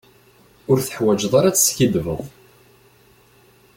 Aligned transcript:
Ur 0.69 0.77
teḥwaǧeḍ 0.79 1.33
ara 1.39 1.47
ad 1.49 1.55
teskiddbeḍ. 1.57 2.21